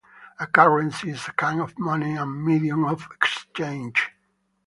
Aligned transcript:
A 0.39 0.47
currency 0.47 1.11
is 1.11 1.27
a 1.27 1.31
kind 1.33 1.61
of 1.61 1.77
money 1.77 2.15
and 2.15 2.43
medium 2.43 2.85
of 2.85 3.07
exchange. 3.13 4.09